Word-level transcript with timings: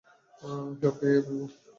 সব 0.79 0.93
খেয়ে 0.97 1.19
ফেলো। 1.25 1.45